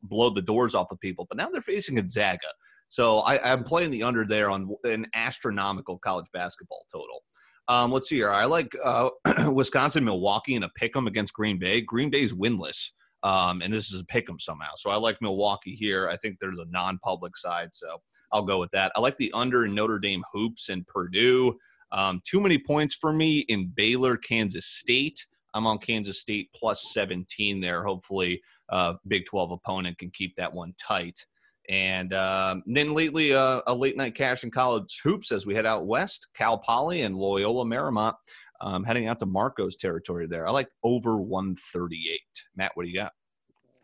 blow 0.02 0.30
the 0.30 0.42
doors 0.42 0.74
off 0.74 0.90
of 0.90 1.00
people, 1.00 1.26
but 1.28 1.36
now 1.36 1.50
they're 1.50 1.60
facing 1.60 1.96
Gonzaga. 1.96 2.48
So 2.92 3.20
I, 3.20 3.54
am 3.54 3.64
playing 3.64 3.90
the 3.90 4.02
under 4.02 4.26
there 4.26 4.50
on 4.50 4.76
an 4.84 5.06
astronomical 5.14 5.96
college 5.96 6.26
basketball 6.34 6.84
total. 6.92 7.22
Um, 7.66 7.90
let's 7.90 8.06
see 8.06 8.16
here. 8.16 8.30
I 8.30 8.44
like 8.44 8.76
uh, 8.84 9.08
Wisconsin, 9.50 10.04
Milwaukee, 10.04 10.56
and 10.56 10.64
a 10.66 10.70
pick 10.76 10.94
'em 10.94 11.06
against 11.06 11.32
Green 11.32 11.58
Bay. 11.58 11.80
Green 11.80 12.10
Bay's 12.10 12.34
winless, 12.34 12.90
um, 13.22 13.62
and 13.62 13.72
this 13.72 13.90
is 13.90 13.98
a 14.02 14.04
pick 14.04 14.28
'em 14.28 14.38
somehow. 14.38 14.72
So 14.76 14.90
I 14.90 14.96
like 14.96 15.16
Milwaukee 15.22 15.74
here. 15.74 16.10
I 16.10 16.18
think 16.18 16.36
they're 16.38 16.50
the 16.50 16.66
non-public 16.68 17.34
side, 17.38 17.70
so 17.72 17.96
I'll 18.30 18.44
go 18.44 18.60
with 18.60 18.70
that. 18.72 18.92
I 18.94 19.00
like 19.00 19.16
the 19.16 19.32
under 19.32 19.64
in 19.64 19.74
Notre 19.74 19.98
Dame 19.98 20.22
hoops 20.30 20.68
and 20.68 20.86
Purdue. 20.86 21.56
Um, 21.92 22.20
too 22.26 22.42
many 22.42 22.58
points 22.58 22.94
for 22.94 23.10
me 23.10 23.38
in 23.38 23.72
Baylor, 23.74 24.18
Kansas 24.18 24.66
State. 24.66 25.24
I'm 25.54 25.66
on 25.66 25.78
Kansas 25.78 26.20
State 26.20 26.50
plus 26.54 26.92
17 26.92 27.58
there. 27.58 27.84
Hopefully, 27.84 28.42
uh, 28.68 28.96
Big 29.08 29.24
12 29.24 29.52
opponent 29.52 29.96
can 29.96 30.10
keep 30.10 30.36
that 30.36 30.52
one 30.52 30.74
tight. 30.78 31.24
And 31.68 32.12
um, 32.12 32.62
then 32.66 32.92
lately, 32.92 33.34
uh, 33.34 33.62
a 33.66 33.74
late 33.74 33.96
night 33.96 34.14
cash 34.14 34.44
in 34.44 34.50
college 34.50 35.00
hoops 35.02 35.30
as 35.30 35.46
we 35.46 35.54
head 35.54 35.66
out 35.66 35.86
west, 35.86 36.28
Cal 36.34 36.58
Poly 36.58 37.02
and 37.02 37.16
Loyola 37.16 37.64
Marymount 37.64 38.14
um, 38.62 38.84
heading 38.84 39.08
out 39.08 39.18
to 39.18 39.26
Marco's 39.26 39.76
territory 39.76 40.26
there. 40.26 40.46
I 40.46 40.50
like 40.50 40.68
over 40.82 41.20
138. 41.20 42.20
Matt, 42.56 42.72
what 42.74 42.84
do 42.84 42.90
you 42.90 42.96
got? 42.96 43.12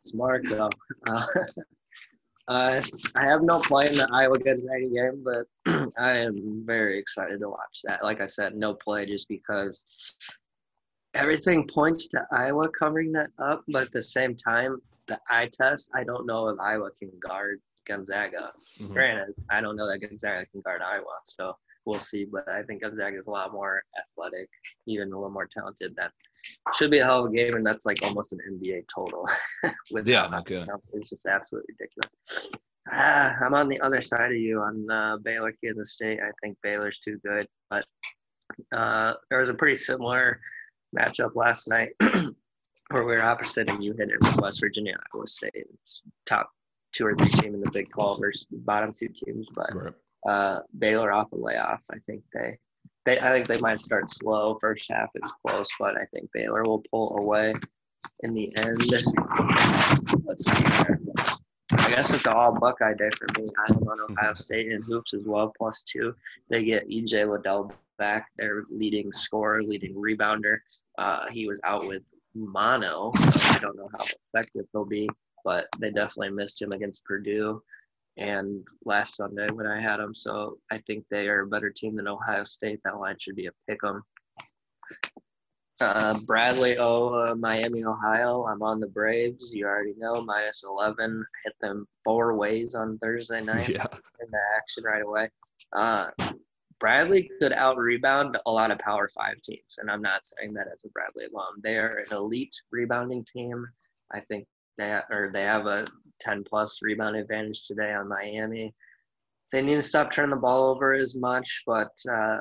Smart 0.05 0.45
though. 0.49 0.71
Uh, 1.07 1.27
I 2.49 2.83
have 3.15 3.43
no 3.43 3.59
play 3.59 3.87
in 3.87 3.97
the 3.97 4.09
Iowa 4.11 4.39
Gonzaga 4.39 4.89
game, 4.89 5.25
but 5.25 5.93
I 5.99 6.19
am 6.19 6.63
very 6.65 6.99
excited 6.99 7.41
to 7.41 7.49
watch 7.49 7.81
that. 7.85 8.03
Like 8.03 8.21
I 8.21 8.27
said, 8.27 8.55
no 8.55 8.75
play 8.75 9.05
just 9.05 9.29
because 9.29 9.85
everything 11.15 11.67
points 11.67 12.09
to 12.09 12.25
Iowa 12.33 12.69
covering 12.71 13.13
that 13.13 13.31
up, 13.39 13.65
but 13.69 13.83
at 13.83 13.93
the 13.93 14.03
same 14.03 14.35
time, 14.37 14.81
the 15.09 15.19
eye 15.29 15.51
test, 15.53 15.91
I 15.95 16.05
don't 16.05 16.27
know 16.27 16.49
if 16.49 16.59
Iowa 16.61 16.91
can 16.99 17.11
guard 17.21 17.61
Gonzaga. 17.89 18.53
Mm-hmm. 18.81 18.93
Granted, 18.93 19.35
I 19.51 19.61
don't 19.61 19.77
know 19.77 19.89
that 19.89 20.01
Gonzaga 20.01 20.47
can 20.47 20.61
guard 20.61 20.83
Iowa, 20.83 21.05
so 21.25 21.55
we'll 21.85 22.01
see. 22.01 22.25
But 22.25 22.49
I 22.49 22.63
think 22.63 22.83
Gonzaga 22.83 23.19
is 23.19 23.27
a 23.27 23.31
lot 23.31 23.53
more 23.53 23.83
athletic, 23.99 24.49
even 24.87 25.13
a 25.13 25.17
little 25.17 25.31
more 25.31 25.47
talented. 25.47 25.95
That 25.97 26.13
should 26.75 26.91
be 26.91 26.99
a 26.99 27.05
hell 27.05 27.25
of 27.25 27.33
a 27.33 27.35
game, 27.35 27.55
and 27.55 27.67
that's 27.67 27.87
like 27.87 27.99
almost 28.03 28.33
an 28.33 28.39
NBA 28.53 28.85
total. 28.95 29.27
yeah, 30.05 30.29
not 30.29 30.47
good. 30.47 30.69
It's 30.93 31.11
just 31.11 31.27
absolutely 31.27 31.75
ridiculous. 31.79 32.51
Ah, 32.91 33.37
I'm 33.45 33.55
on 33.55 33.69
the 33.69 33.81
other 33.81 34.01
side 34.01 34.31
of 34.31 34.39
you 34.39 34.61
on 34.61 34.91
uh, 34.91 35.17
Baylor, 35.19 35.53
Kansas 35.63 35.93
State. 35.93 36.21
I 36.21 36.31
think 36.43 36.57
Baylor's 36.63 36.99
too 36.99 37.19
good, 37.25 37.47
but 37.69 37.85
uh, 38.75 39.15
there 39.29 39.41
was 39.41 39.49
a 39.49 39.55
pretty 39.55 39.77
similar 39.77 40.41
matchup 40.97 41.35
last 41.35 41.69
night 41.69 41.91
where 42.01 43.05
we 43.05 43.15
were 43.15 43.23
opposite 43.23 43.71
and 43.71 43.85
you 43.85 43.93
hit 43.93 44.11
it 44.11 44.17
with 44.23 44.41
West 44.41 44.61
Virginia, 44.61 44.95
Iowa 45.15 45.27
State. 45.27 45.53
It's 45.55 46.03
top 46.25 46.51
two 46.93 47.07
or 47.07 47.15
three 47.15 47.31
team 47.31 47.55
in 47.55 47.61
the 47.61 47.71
Big 47.73 47.91
12 47.91 48.21
versus 48.21 48.47
the 48.51 48.59
bottom 48.59 48.93
two 48.93 49.09
teams. 49.09 49.47
But 49.55 49.75
right. 49.75 49.95
uh, 50.29 50.61
Baylor 50.79 51.13
off 51.13 51.33
a 51.33 51.37
layoff. 51.37 51.85
I 51.91 51.99
think 51.99 52.23
they, 52.35 52.59
they, 53.05 53.21
I 53.21 53.31
think 53.31 53.47
they 53.47 53.61
might 53.61 53.81
start 53.81 54.11
slow. 54.11 54.59
First 54.61 54.91
half 54.91 55.11
is 55.15 55.33
close, 55.47 55.69
but 55.79 55.97
I 55.97 56.05
think 56.13 56.31
Baylor 56.33 56.65
will 56.65 56.83
pull 56.91 57.19
away 57.23 57.55
in 58.21 58.35
the 58.35 58.55
end. 58.57 58.81
Let's 60.25 60.45
see 60.45 60.57
here. 60.57 61.01
I 61.73 61.91
guess 61.91 62.13
it's 62.13 62.27
all 62.27 62.59
Buckeye 62.59 62.95
day 62.95 63.11
for 63.17 63.27
me. 63.41 63.49
I'm 63.67 63.77
on 63.77 64.11
Ohio 64.11 64.35
State 64.35 64.73
in 64.73 64.83
hoops 64.83 65.15
as 65.15 65.25
well, 65.25 65.53
plus 65.57 65.83
two. 65.83 66.15
They 66.51 66.65
get 66.65 66.89
EJ 66.89 67.31
Liddell 67.31 67.73
back, 67.99 68.29
their 68.37 68.65
leading 68.71 69.13
scorer, 69.13 69.63
leading 69.63 69.95
rebounder. 69.95 70.59
Uh, 70.97 71.29
he 71.31 71.47
was 71.47 71.61
out 71.65 71.87
with 71.87 72.03
mono, 72.35 73.11
so 73.19 73.31
I 73.35 73.59
don't 73.61 73.77
know 73.77 73.91
how 73.97 74.05
effective 74.35 74.67
he'll 74.73 74.85
be 74.85 75.09
but 75.49 75.67
they 75.79 75.91
definitely 75.91 76.29
missed 76.29 76.61
him 76.61 76.73
against 76.73 77.03
Purdue 77.07 77.63
and 78.19 78.63
last 78.85 79.17
Sunday 79.17 79.49
when 79.51 79.67
I 79.67 79.81
had 79.81 79.97
them. 79.97 80.15
So 80.15 80.59
I 80.71 80.77
think 80.87 81.07
they 81.11 81.27
are 81.27 81.41
a 81.41 81.47
better 81.47 81.71
team 81.71 81.97
than 81.97 82.07
Ohio 82.07 82.45
State. 82.45 82.81
That 82.85 83.01
line 83.01 83.17
should 83.19 83.35
be 83.35 83.47
a 83.47 83.53
pick 83.67 83.79
'em. 83.83 84.03
Uh, 85.81 86.19
Bradley, 86.27 86.77
oh, 86.77 87.15
uh, 87.15 87.35
Miami, 87.35 87.83
Ohio. 87.83 88.45
I'm 88.45 88.63
on 88.63 88.79
the 88.79 88.89
Braves. 88.89 89.55
You 89.55 89.65
already 89.65 89.95
know, 89.97 90.21
minus 90.21 90.65
11. 90.65 91.25
Hit 91.47 91.55
them 91.63 91.89
four 92.05 92.37
ways 92.37 92.75
on 92.75 92.99
Thursday 92.99 93.41
night 93.53 93.71
yeah. 93.71 93.87
in 94.21 94.31
the 94.31 94.41
action 94.55 94.85
right 94.85 95.03
away. 95.03 95.31
Uh, 95.73 96.11
Bradley 96.79 97.31
could 97.41 97.55
out 97.55 97.79
rebound 97.79 98.37
a 98.45 98.53
lot 98.53 98.71
of 98.71 98.79
Power 98.81 99.09
Five 99.09 99.41
teams, 99.41 99.79
and 99.79 99.91
I'm 99.91 100.03
not 100.03 100.27
saying 100.27 100.53
that 100.55 100.69
as 100.71 100.85
a 100.85 100.91
Bradley 100.91 101.25
alum. 101.25 101.63
They 101.63 101.79
are 101.79 102.05
an 102.05 102.15
elite 102.15 102.55
rebounding 102.71 103.25
team. 103.25 103.67
I 104.11 104.21
think 104.21 104.47
they 104.79 104.89
have, 104.89 105.05
or 105.11 105.31
they 105.33 105.43
have 105.43 105.67
a 105.67 105.87
10 106.21 106.45
plus 106.45 106.79
rebound 106.83 107.17
advantage 107.17 107.67
today 107.67 107.93
on 107.93 108.09
Miami. 108.09 108.75
They 109.53 109.63
need 109.63 109.77
to 109.77 109.83
stop 109.83 110.13
turning 110.13 110.31
the 110.31 110.37
ball 110.37 110.71
over 110.71 110.93
as 110.93 111.17
much, 111.17 111.63
but 111.67 111.93
uh, 112.11 112.39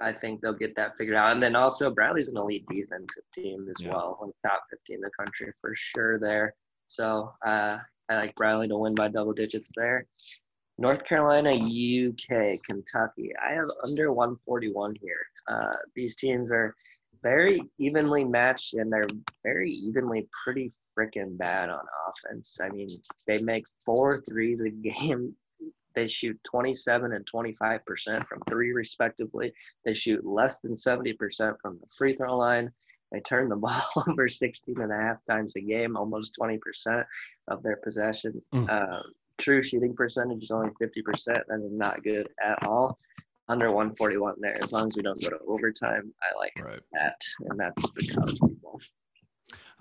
I 0.00 0.12
think 0.12 0.40
they'll 0.40 0.52
get 0.52 0.76
that 0.76 0.96
figured 0.96 1.16
out. 1.16 1.32
And 1.32 1.42
then 1.42 1.56
also 1.56 1.90
Bradley's 1.90 2.28
an 2.28 2.36
elite 2.36 2.66
defensive 2.68 3.24
team 3.34 3.66
as 3.68 3.82
yeah. 3.82 3.90
well, 3.90 4.32
top 4.44 4.62
15 4.70 4.96
in 4.96 5.00
the 5.00 5.10
country 5.18 5.52
for 5.60 5.72
sure 5.74 6.18
there. 6.18 6.54
So 6.88 7.32
uh, 7.44 7.78
I 8.08 8.16
like 8.16 8.34
Bradley 8.34 8.68
to 8.68 8.76
win 8.76 8.94
by 8.94 9.08
double 9.08 9.32
digits 9.32 9.70
there. 9.76 10.06
North 10.78 11.04
Carolina, 11.04 11.52
UK, 11.52 12.58
Kentucky. 12.66 13.30
I 13.42 13.54
have 13.54 13.68
under 13.84 14.12
141 14.12 14.96
here. 15.00 15.16
Uh, 15.48 15.76
these 15.94 16.16
teams 16.16 16.50
are 16.50 16.74
very 17.22 17.62
evenly 17.78 18.24
matched, 18.24 18.74
and 18.74 18.92
they're 18.92 19.06
very 19.42 19.70
evenly 19.70 20.28
pretty 20.44 20.72
freaking 20.98 21.36
bad 21.38 21.70
on 21.70 21.80
offense. 22.08 22.58
I 22.60 22.68
mean, 22.68 22.88
they 23.26 23.40
make 23.42 23.64
four 23.84 24.20
threes 24.28 24.60
a 24.60 24.70
game. 24.70 25.34
They 25.94 26.08
shoot 26.08 26.40
27 26.44 27.12
and 27.12 27.30
25% 27.30 28.26
from 28.26 28.40
three, 28.48 28.72
respectively. 28.72 29.52
They 29.84 29.92
shoot 29.92 30.24
less 30.24 30.60
than 30.60 30.74
70% 30.74 31.18
from 31.60 31.78
the 31.78 31.86
free 31.94 32.16
throw 32.16 32.34
line. 32.34 32.72
They 33.12 33.20
turn 33.20 33.50
the 33.50 33.56
ball 33.66 33.82
over 34.08 34.26
16 34.26 34.80
and 34.80 34.90
a 34.90 34.96
half 34.96 35.18
times 35.28 35.54
a 35.56 35.60
game, 35.60 35.98
almost 35.98 36.34
20% 36.40 37.04
of 37.48 37.62
their 37.62 37.76
possessions. 37.76 38.42
Mm. 38.54 38.70
Uh, 38.70 39.02
true 39.36 39.60
shooting 39.60 39.94
percentage 39.94 40.44
is 40.44 40.50
only 40.50 40.70
50%. 40.82 41.24
That 41.26 41.60
is 41.62 41.70
not 41.70 42.02
good 42.02 42.26
at 42.42 42.62
all 42.62 42.98
under 43.48 43.66
141 43.66 44.34
there. 44.40 44.62
As 44.62 44.72
long 44.72 44.88
as 44.88 44.96
we 44.96 45.02
don't 45.02 45.20
go 45.22 45.30
to 45.30 45.38
overtime, 45.46 46.12
I 46.22 46.38
like 46.38 46.52
right. 46.64 46.80
that, 46.92 47.20
and 47.40 47.58
that's 47.58 47.82
the 47.82 48.06
college 48.08 48.38
people. 48.40 48.80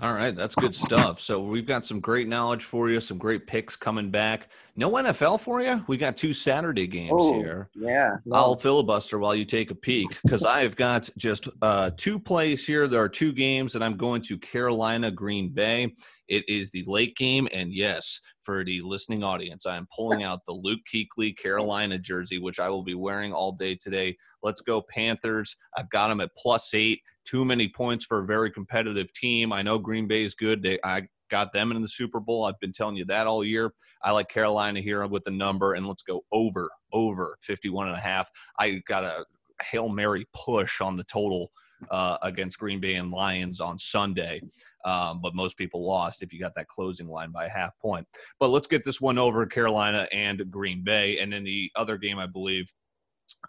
All 0.02 0.16
right, 0.16 0.36
that's 0.36 0.56
good 0.56 0.74
stuff. 0.74 1.22
So 1.22 1.44
we've 1.44 1.68
got 1.68 1.86
some 1.86 2.00
great 2.00 2.28
knowledge 2.28 2.64
for 2.64 2.90
you, 2.90 3.00
some 3.00 3.20
great 3.20 3.46
picks 3.46 3.76
coming 3.76 4.10
back. 4.10 4.50
No 4.76 4.90
NFL 4.90 5.42
for 5.42 5.62
you? 5.62 5.84
We 5.88 5.96
got 5.98 6.18
two 6.18 6.34
Saturday 6.34 6.88
games 6.88 7.12
oh, 7.14 7.34
here. 7.36 7.70
Yeah. 7.76 8.16
No. 8.26 8.36
I'll 8.36 8.56
filibuster 8.56 9.20
while 9.20 9.36
you 9.36 9.46
take 9.46 9.70
a 9.70 9.76
peek 9.76 10.08
because 10.24 10.44
I've 10.44 10.76
got 10.76 11.08
just 11.20 11.50
uh, 11.62 11.92
two 11.98 12.18
plays 12.18 12.66
here. 12.66 12.88
There 12.88 13.04
are 13.04 13.10
two 13.10 13.32
games 13.32 13.74
that 13.74 13.84
I'm 13.84 13.96
going 13.96 14.24
to 14.24 14.40
Carolina, 14.40 15.12
Green 15.12 15.50
Bay. 15.50 15.94
It 16.28 16.46
is 16.48 16.72
the 16.72 16.84
late 16.88 17.16
game, 17.16 17.48
and 17.54 17.72
yes, 17.72 18.22
for 18.44 18.64
the 18.64 18.82
listening 18.82 19.24
audience, 19.24 19.68
I 19.68 19.78
am 19.78 19.88
pulling 19.96 20.24
out 20.24 20.40
the 20.48 20.54
Luke 20.54 20.80
Kuechly 20.92 21.38
Carolina 21.38 22.00
jersey, 22.00 22.40
which 22.40 22.60
I 22.60 22.70
will 22.70 22.84
be 22.84 22.96
wearing 22.96 23.34
all 23.34 23.52
day 23.52 23.76
today. 23.76 24.18
Let's 24.42 24.62
go 24.62 24.82
Panthers. 24.82 25.56
I've 25.78 25.90
got 25.92 26.08
them 26.08 26.22
at 26.22 26.32
plus 26.36 26.74
eight. 26.74 27.02
Too 27.26 27.46
many 27.46 27.68
points 27.70 28.06
for 28.06 28.20
a 28.20 28.26
very 28.26 28.52
competitive 28.52 29.14
team. 29.14 29.54
I 29.54 29.62
know 29.62 29.78
Green 29.78 30.08
Bay 30.08 30.24
is 30.24 30.36
good. 30.36 30.62
They, 30.62 30.80
I 30.84 31.04
got 31.30 31.54
them 31.54 31.72
in 31.72 31.82
the 31.82 31.88
Super 31.88 32.20
Bowl. 32.20 32.46
I've 32.46 32.60
been 32.60 32.74
telling 32.74 32.96
you 32.96 33.06
that 33.06 33.28
all 33.28 33.44
year. 33.44 33.74
I 34.04 34.12
like 34.12 34.30
Carolina 34.30 34.82
here 34.82 35.06
with 35.08 35.24
the 35.24 35.32
number, 35.32 35.74
and 35.74 35.88
let's 35.88 36.04
go 36.04 36.22
over, 36.32 36.70
over 36.92 37.38
51 37.42 37.88
and 37.88 37.96
a 37.96 38.00
half. 38.00 38.30
I 38.60 38.82
got 38.88 39.04
a 39.04 39.26
Hail 39.64 39.90
Mary 39.90 40.28
push 40.34 40.82
on 40.82 40.98
the 40.98 41.04
total 41.06 41.52
uh, 41.90 42.18
against 42.22 42.60
Green 42.60 42.80
Bay 42.80 42.96
and 42.96 43.12
Lions 43.12 43.60
on 43.60 43.78
Sunday. 43.78 44.42
Um, 44.84 45.22
but 45.22 45.36
most 45.36 45.58
people 45.58 45.86
lost 45.86 46.24
if 46.24 46.34
you 46.34 46.40
got 46.40 46.56
that 46.56 46.68
closing 46.68 47.08
line 47.08 47.32
by 47.32 47.46
a 47.46 47.50
half 47.50 47.78
point. 47.80 48.08
But 48.40 48.50
let's 48.50 48.68
get 48.68 48.84
this 48.84 49.00
one 49.00 49.18
over 49.18 49.46
Carolina 49.46 50.08
and 50.12 50.50
Green 50.50 50.84
Bay. 50.84 51.20
And 51.20 51.32
then 51.32 51.44
the 51.44 51.72
other 51.76 51.98
game, 51.98 52.20
I 52.20 52.28
believe, 52.28 52.72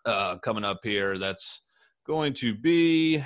uh, 0.04 0.36
coming 0.38 0.64
up 0.64 0.80
here, 0.82 1.18
that's 1.18 1.62
going 2.06 2.34
to 2.34 2.54
be 2.54 3.24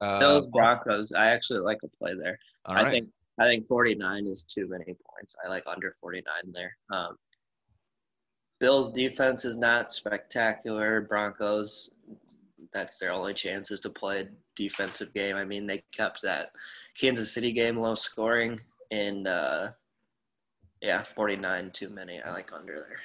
uh, 0.00 0.18
Bills 0.18 0.46
Broncos. 0.52 1.12
I 1.12 1.26
actually 1.26 1.60
like 1.60 1.78
a 1.84 1.88
play 1.88 2.14
there. 2.14 2.38
I 2.64 2.88
think 2.88 3.08
I 3.38 3.44
think 3.44 3.66
49 3.66 4.26
is 4.26 4.44
too 4.44 4.66
many 4.68 4.84
points. 4.84 5.36
I 5.44 5.48
like 5.48 5.64
under 5.66 5.92
49 6.00 6.24
there. 6.52 6.76
Um, 6.90 7.16
Bills 8.58 8.90
defense 8.90 9.44
is 9.44 9.56
not 9.56 9.92
spectacular. 9.92 11.02
Broncos, 11.02 11.90
that's 12.72 12.98
their 12.98 13.12
only 13.12 13.34
chances 13.34 13.80
to 13.80 13.90
play 13.90 14.22
a 14.22 14.28
defensive 14.56 15.12
game. 15.12 15.36
I 15.36 15.44
mean, 15.44 15.66
they 15.66 15.82
kept 15.92 16.22
that 16.22 16.50
Kansas 16.98 17.32
City 17.32 17.52
game 17.52 17.76
low 17.76 17.94
scoring, 17.94 18.58
and 18.90 19.28
uh, 19.28 19.68
yeah, 20.80 21.02
49 21.02 21.70
too 21.72 21.90
many. 21.90 22.20
I 22.22 22.32
like 22.32 22.52
under 22.54 22.76
there. 22.76 23.00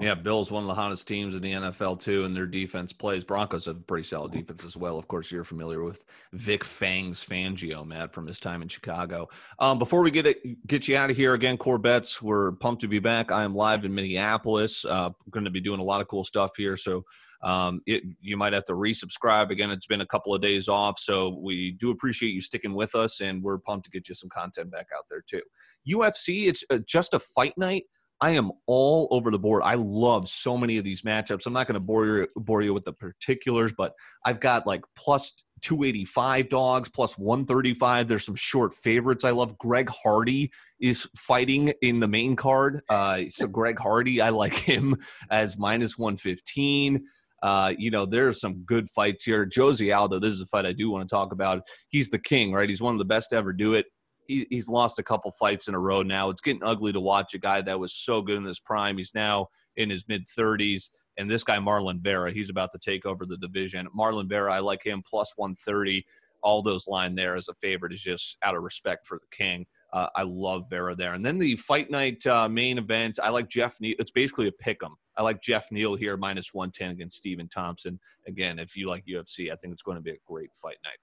Yeah, 0.00 0.14
Bills 0.14 0.50
one 0.50 0.62
of 0.62 0.68
the 0.68 0.74
hottest 0.74 1.06
teams 1.06 1.34
in 1.34 1.42
the 1.42 1.52
NFL 1.52 2.00
too, 2.00 2.24
and 2.24 2.34
their 2.34 2.46
defense 2.46 2.94
plays. 2.94 3.24
Broncos 3.24 3.66
have 3.66 3.76
a 3.76 3.80
pretty 3.80 4.04
solid 4.04 4.32
defense 4.32 4.64
as 4.64 4.74
well. 4.74 4.98
Of 4.98 5.06
course, 5.06 5.30
you're 5.30 5.44
familiar 5.44 5.82
with 5.82 6.02
Vic 6.32 6.64
Fangs 6.64 7.22
Fangio, 7.22 7.86
Matt, 7.86 8.14
from 8.14 8.26
his 8.26 8.40
time 8.40 8.62
in 8.62 8.68
Chicago. 8.68 9.28
Um, 9.58 9.78
before 9.78 10.00
we 10.00 10.10
get 10.10 10.26
it, 10.26 10.66
get 10.66 10.88
you 10.88 10.96
out 10.96 11.10
of 11.10 11.16
here 11.16 11.34
again, 11.34 11.58
Corbets, 11.58 12.22
we're 12.22 12.52
pumped 12.52 12.80
to 12.82 12.88
be 12.88 13.00
back. 13.00 13.30
I 13.30 13.44
am 13.44 13.54
live 13.54 13.84
in 13.84 13.94
Minneapolis. 13.94 14.82
Uh, 14.86 15.10
going 15.30 15.44
to 15.44 15.50
be 15.50 15.60
doing 15.60 15.80
a 15.80 15.84
lot 15.84 16.00
of 16.00 16.08
cool 16.08 16.24
stuff 16.24 16.52
here, 16.56 16.78
so 16.78 17.04
um, 17.42 17.82
it, 17.86 18.02
you 18.22 18.38
might 18.38 18.54
have 18.54 18.64
to 18.66 18.72
resubscribe 18.72 19.50
again. 19.50 19.70
It's 19.70 19.86
been 19.86 20.00
a 20.00 20.06
couple 20.06 20.34
of 20.34 20.40
days 20.40 20.68
off, 20.68 20.98
so 20.98 21.38
we 21.38 21.72
do 21.72 21.90
appreciate 21.90 22.30
you 22.30 22.40
sticking 22.40 22.72
with 22.72 22.94
us, 22.94 23.20
and 23.20 23.42
we're 23.42 23.58
pumped 23.58 23.84
to 23.84 23.90
get 23.90 24.08
you 24.08 24.14
some 24.14 24.30
content 24.30 24.70
back 24.70 24.86
out 24.96 25.04
there 25.10 25.22
too. 25.26 25.42
UFC, 25.86 26.46
it's 26.46 26.64
uh, 26.70 26.78
just 26.86 27.12
a 27.12 27.18
fight 27.18 27.58
night 27.58 27.84
I 28.22 28.30
am 28.30 28.52
all 28.68 29.08
over 29.10 29.32
the 29.32 29.38
board. 29.38 29.62
I 29.64 29.74
love 29.74 30.28
so 30.28 30.56
many 30.56 30.78
of 30.78 30.84
these 30.84 31.02
matchups. 31.02 31.44
I'm 31.44 31.52
not 31.52 31.66
going 31.66 31.74
to 31.74 31.80
bore 31.80 32.06
you, 32.06 32.28
bore 32.36 32.62
you 32.62 32.72
with 32.72 32.84
the 32.84 32.92
particulars, 32.92 33.74
but 33.76 33.94
I've 34.24 34.38
got 34.38 34.64
like 34.64 34.82
plus 34.94 35.32
285 35.62 36.48
dogs, 36.48 36.88
plus 36.88 37.18
135. 37.18 38.06
There's 38.06 38.24
some 38.24 38.36
short 38.36 38.74
favorites 38.74 39.24
I 39.24 39.32
love. 39.32 39.58
Greg 39.58 39.90
Hardy 39.90 40.52
is 40.80 41.08
fighting 41.18 41.72
in 41.82 41.98
the 41.98 42.06
main 42.06 42.36
card. 42.36 42.82
Uh, 42.88 43.22
so 43.28 43.48
Greg 43.48 43.80
Hardy, 43.80 44.20
I 44.20 44.28
like 44.28 44.54
him 44.54 44.96
as 45.28 45.58
minus 45.58 45.98
115. 45.98 47.04
Uh, 47.42 47.72
you 47.76 47.90
know, 47.90 48.06
there's 48.06 48.40
some 48.40 48.62
good 48.62 48.88
fights 48.90 49.24
here. 49.24 49.50
Jose 49.52 49.90
Aldo, 49.90 50.20
this 50.20 50.34
is 50.34 50.42
a 50.42 50.46
fight 50.46 50.64
I 50.64 50.72
do 50.72 50.92
want 50.92 51.08
to 51.08 51.12
talk 51.12 51.32
about. 51.32 51.62
He's 51.88 52.08
the 52.08 52.20
king, 52.20 52.52
right? 52.52 52.68
He's 52.68 52.80
one 52.80 52.94
of 52.94 53.00
the 53.00 53.04
best 53.04 53.30
to 53.30 53.36
ever 53.36 53.52
do 53.52 53.74
it 53.74 53.86
he, 54.26 54.46
he's 54.50 54.68
lost 54.68 54.98
a 54.98 55.02
couple 55.02 55.30
fights 55.32 55.68
in 55.68 55.74
a 55.74 55.78
row 55.78 56.02
now. 56.02 56.30
It's 56.30 56.40
getting 56.40 56.62
ugly 56.62 56.92
to 56.92 57.00
watch 57.00 57.34
a 57.34 57.38
guy 57.38 57.60
that 57.62 57.78
was 57.78 57.92
so 57.92 58.22
good 58.22 58.36
in 58.36 58.44
his 58.44 58.60
prime. 58.60 58.98
He's 58.98 59.14
now 59.14 59.48
in 59.76 59.90
his 59.90 60.06
mid 60.08 60.26
30s. 60.38 60.90
And 61.18 61.30
this 61.30 61.44
guy, 61.44 61.58
Marlon 61.58 62.00
Vera, 62.00 62.32
he's 62.32 62.50
about 62.50 62.72
to 62.72 62.78
take 62.78 63.04
over 63.04 63.26
the 63.26 63.36
division. 63.36 63.86
Marlon 63.96 64.28
Vera, 64.28 64.52
I 64.52 64.60
like 64.60 64.84
him 64.84 65.02
plus 65.08 65.32
130. 65.36 66.04
Aldo's 66.44 66.88
line 66.88 67.14
there 67.14 67.36
as 67.36 67.48
a 67.48 67.54
favorite 67.54 67.92
is 67.92 68.02
just 68.02 68.36
out 68.42 68.56
of 68.56 68.62
respect 68.62 69.06
for 69.06 69.18
the 69.18 69.36
king. 69.36 69.66
Uh, 69.92 70.08
I 70.16 70.22
love 70.22 70.64
Vera 70.70 70.96
there. 70.96 71.12
And 71.12 71.24
then 71.24 71.38
the 71.38 71.54
fight 71.56 71.90
night 71.90 72.26
uh, 72.26 72.48
main 72.48 72.78
event, 72.78 73.18
I 73.22 73.28
like 73.28 73.48
Jeff 73.48 73.76
Neal. 73.80 73.94
It's 73.98 74.10
basically 74.10 74.48
a 74.48 74.52
pick 74.52 74.82
'em. 74.82 74.96
I 75.16 75.22
like 75.22 75.42
Jeff 75.42 75.70
Neal 75.70 75.94
here, 75.94 76.16
minus 76.16 76.54
110 76.54 76.90
against 76.90 77.18
Stephen 77.18 77.48
Thompson. 77.48 78.00
Again, 78.26 78.58
if 78.58 78.74
you 78.76 78.88
like 78.88 79.04
UFC, 79.06 79.52
I 79.52 79.56
think 79.56 79.72
it's 79.72 79.82
going 79.82 79.98
to 79.98 80.02
be 80.02 80.12
a 80.12 80.18
great 80.26 80.50
fight 80.54 80.78
night. 80.82 80.98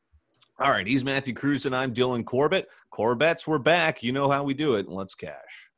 All 0.62 0.72
right, 0.72 0.86
he's 0.86 1.06
Matthew 1.06 1.34
Cruz 1.34 1.66
and 1.66 1.74
I'm 1.74 1.94
Dylan 1.94 2.26
Corbett. 2.26 2.68
Corbetts, 2.92 3.48
we're 3.48 3.60
back. 3.60 4.04
You 4.04 4.12
know 4.12 4.30
how 4.30 4.44
we 4.44 4.54
do 4.54 4.76
it. 4.76 4.90
Let's 4.90 5.16
cash. 5.16 5.69